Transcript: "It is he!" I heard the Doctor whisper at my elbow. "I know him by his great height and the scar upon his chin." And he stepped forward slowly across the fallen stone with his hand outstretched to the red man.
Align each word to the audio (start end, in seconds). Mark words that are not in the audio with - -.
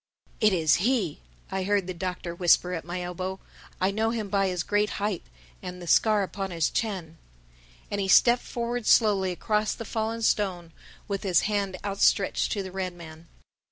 "It 0.39 0.51
is 0.51 0.77
he!" 0.77 1.19
I 1.51 1.61
heard 1.61 1.85
the 1.85 1.93
Doctor 1.93 2.33
whisper 2.33 2.73
at 2.73 2.83
my 2.83 3.01
elbow. 3.03 3.39
"I 3.79 3.91
know 3.91 4.09
him 4.09 4.29
by 4.29 4.47
his 4.47 4.63
great 4.63 4.89
height 4.97 5.21
and 5.61 5.79
the 5.79 5.85
scar 5.85 6.23
upon 6.23 6.49
his 6.49 6.71
chin." 6.71 7.19
And 7.91 8.01
he 8.01 8.07
stepped 8.07 8.41
forward 8.41 8.87
slowly 8.87 9.31
across 9.31 9.75
the 9.75 9.85
fallen 9.85 10.23
stone 10.23 10.71
with 11.07 11.21
his 11.21 11.41
hand 11.41 11.77
outstretched 11.85 12.51
to 12.53 12.63
the 12.63 12.71
red 12.71 12.93
man. 12.93 13.27